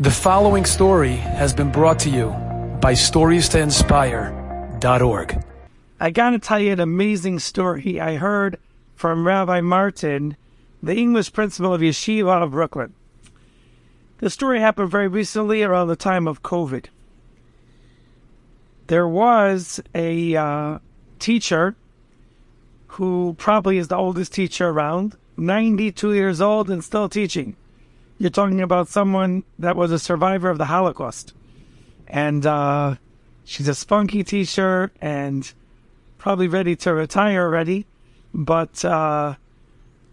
[0.00, 2.28] The following story has been brought to you
[2.80, 5.44] by StoriesToInspire.org.
[5.98, 8.60] I got to tell you an amazing story I heard
[8.94, 10.36] from Rabbi Martin,
[10.80, 12.94] the English principal of Yeshiva of Brooklyn.
[14.18, 16.86] The story happened very recently around the time of COVID.
[18.86, 20.78] There was a uh,
[21.18, 21.74] teacher
[22.86, 27.56] who probably is the oldest teacher around, 92 years old and still teaching.
[28.20, 31.34] You're talking about someone that was a survivor of the Holocaust.
[32.08, 32.96] And uh,
[33.44, 35.52] she's a spunky teacher and
[36.18, 37.86] probably ready to retire already.
[38.34, 39.36] But uh,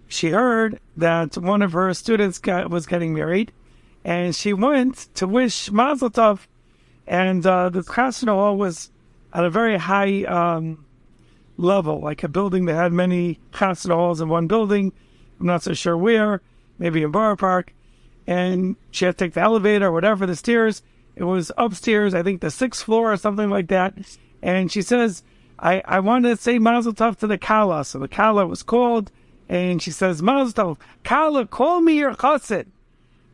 [0.08, 3.52] she heard that one of her students got, was getting married.
[4.04, 6.42] And she went to wish Mazel Tov.
[7.08, 8.92] And uh, the Chasna Hall was
[9.34, 10.86] at a very high um,
[11.58, 14.94] level, like a building that had many Chasna Halls in one building.
[15.40, 16.42] I'm not so sure where,
[16.78, 17.74] maybe in Borough Park
[18.28, 20.82] and she had to take the elevator or whatever, the stairs.
[21.16, 23.94] It was upstairs, I think the sixth floor or something like that.
[24.42, 25.24] And she says,
[25.60, 27.86] I, I wanted to say Mazel Tov to the Kala.
[27.86, 29.12] So the Kala was called,
[29.48, 32.68] and she says, Mazel Tov, Kala, call me your chassid.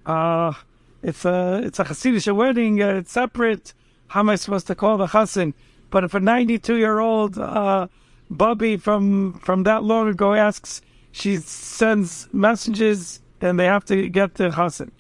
[0.05, 0.53] Uh,
[1.01, 3.73] it's a, it's a Hasidic wedding, uh, it's separate.
[4.07, 5.53] How am I supposed to call the chassid?
[5.89, 7.87] But if a 92 year old, uh,
[8.29, 14.35] Bubby from, from that long ago asks, she sends messages then they have to get
[14.35, 14.91] the chassan.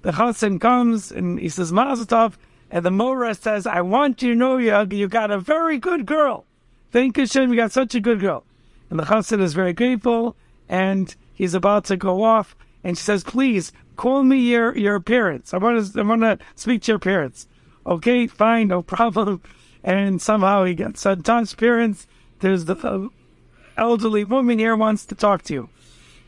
[0.00, 2.34] The chassan comes and he says Mazel Tov,
[2.70, 6.06] and the Mora says, "I want you to know you you got a very good
[6.06, 6.46] girl.
[6.90, 8.44] Thank Hashem, you got such a good girl."
[8.88, 10.36] And the chassan is very grateful,
[10.68, 15.52] and he's about to go off, and she says, "Please call me your your parents.
[15.52, 17.46] I want to I want to speak to your parents."
[17.84, 19.42] Okay, fine, no problem.
[19.84, 22.06] And somehow he gets uh, Don's parents.
[22.38, 23.08] There's the uh,
[23.76, 25.68] elderly woman here wants to talk to you.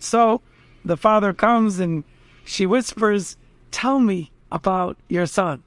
[0.00, 0.42] So
[0.84, 2.04] the father comes and
[2.44, 3.36] she whispers,
[3.70, 5.62] Tell me about your son.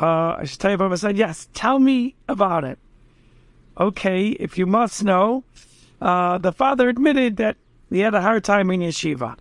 [0.00, 1.16] Uh, I should tell you about my son.
[1.16, 2.78] Yes, tell me about it.
[3.78, 5.44] Okay, if you must know,
[6.00, 7.56] uh, the father admitted that
[7.90, 9.36] he had a hard time in yeshiva.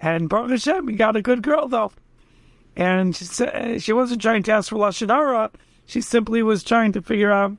[0.00, 1.92] And Baruch Hashem, he got a good girl though.
[2.76, 5.50] And she, said, she wasn't trying to ask for Lashon Hara.
[5.86, 7.56] She simply was trying to figure out,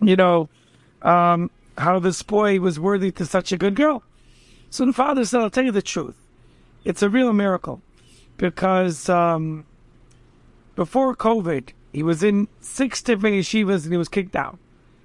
[0.00, 0.48] you know,
[1.02, 4.02] um, how this boy was worthy to such a good girl.
[4.72, 6.16] So the father said, I'll tell you the truth.
[6.82, 7.82] It's a real miracle
[8.38, 9.66] because um,
[10.76, 14.58] before COVID, he was in six different yeshivas and he was kicked out.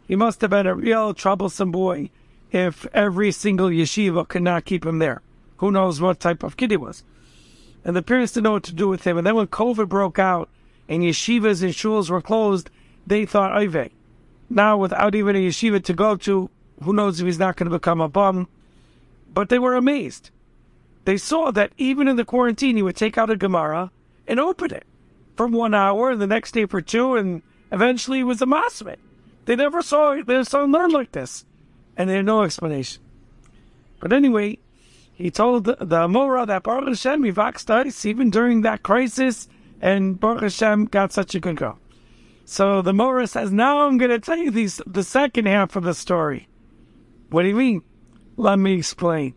[0.07, 2.11] He must have been a real troublesome boy
[2.49, 5.21] if every single yeshiva could not keep him there.
[5.57, 7.03] Who knows what type of kid he was.
[7.83, 9.17] And the parents didn't know what to do with him.
[9.17, 10.47] And then when COVID broke out
[10.87, 12.69] and yeshivas and shuls were closed,
[13.05, 13.89] they thought, Ive,
[14.49, 16.49] now without even a yeshiva to go to,
[16.83, 18.47] who knows if he's not going to become a bum
[19.37, 20.31] but they were amazed.
[21.05, 23.91] They saw that even in the quarantine, he would take out a Gemara
[24.27, 24.83] and open it
[25.35, 28.97] for one hour, and the next day for two, and eventually it was a masmid.
[29.45, 31.45] They never saw their son learn like this,
[31.95, 33.03] and they had no explanation.
[33.99, 34.57] But anyway,
[35.13, 39.47] he told the, the Mora that Baruch Hashem, he vaxed even during that crisis,
[39.79, 41.77] and Baruch Hashem got such a good girl.
[42.45, 45.83] So the Mora says, now I'm going to tell you these, the second half of
[45.83, 46.47] the story.
[47.29, 47.83] What do you mean?
[48.39, 49.33] Let me explain.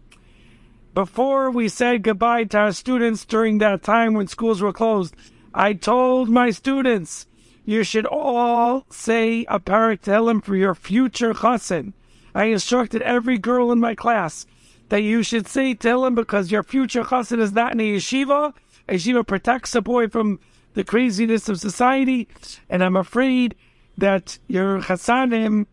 [0.93, 5.17] Before we said goodbye to our students during that time when schools were closed,
[5.55, 7.27] I told my students,
[7.65, 11.95] you should all say a perek Tehillim for your future chassan.
[12.35, 14.45] I instructed every girl in my class
[14.91, 18.53] that you should say Tehillim because your future chassan is not in a yeshiva.
[18.87, 20.41] A yeshiva protects a boy from
[20.75, 22.29] the craziness of society,
[22.69, 23.55] and I'm afraid
[23.97, 25.65] that your chassanim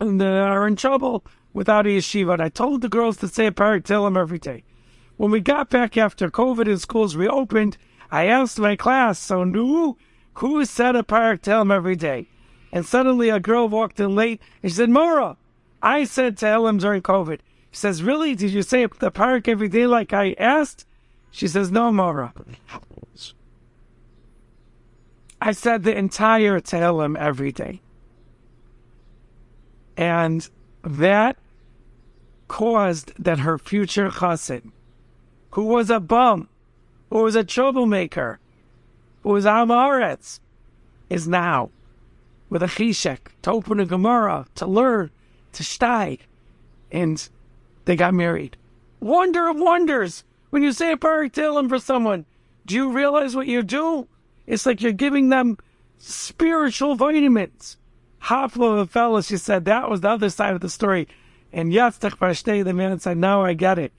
[0.00, 2.34] Uh, are in trouble without a yeshiva.
[2.34, 4.64] And I told the girls to say a perek Tehillim every day.
[5.16, 7.76] When we got back after COVID and schools reopened,
[8.10, 9.96] I asked my class, so who,
[10.34, 12.26] who said a perek Tehillim every day?
[12.72, 15.36] And suddenly a girl walked in late and she said, Mora,
[15.80, 17.38] I said Tehillim during COVID.
[17.70, 18.34] She says, really?
[18.34, 20.86] Did you say the parak every day like I asked?
[21.30, 22.32] She says, no, Mora.
[25.40, 27.80] I said the entire Tehillim every day.
[29.96, 30.48] And
[30.82, 31.36] that
[32.48, 34.70] caused that her future chassid,
[35.50, 36.48] who was a bum,
[37.10, 38.38] who was a troublemaker,
[39.22, 40.40] who was Amaretz,
[41.08, 41.70] is now
[42.50, 45.10] with a chishek to open a Gemara, to learn,
[45.52, 46.20] to steig,
[46.92, 47.28] and
[47.84, 48.56] they got married.
[49.00, 50.24] Wonder of wonders!
[50.50, 52.26] When you say a perek Tehillim for someone,
[52.64, 54.06] do you realize what you do?
[54.46, 55.58] It's like you're giving them
[55.98, 57.76] spiritual vitamins.
[58.28, 61.08] The fellas, she said, that was the other side of the story.
[61.52, 63.92] And Yatztach Parshtei, the man said, now I get it.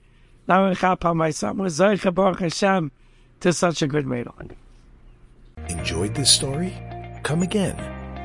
[0.48, 1.56] Now I chap on my son.
[1.56, 2.90] Baruch Hashem.
[3.40, 4.34] to such a good meal.
[5.68, 6.74] Enjoyed this story?
[7.22, 7.76] Come again.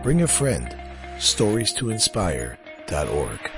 [0.04, 0.76] Bring a friend.
[1.20, 3.52] Stories to inspire.org.